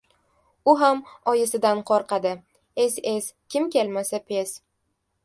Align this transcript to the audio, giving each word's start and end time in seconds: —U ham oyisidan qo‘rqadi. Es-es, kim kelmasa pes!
—U 0.71 0.73
ham 0.77 1.01
oyisidan 1.33 1.83
qo‘rqadi. 1.89 2.31
Es-es, 2.85 3.29
kim 3.57 3.69
kelmasa 3.77 4.23
pes! 4.33 4.57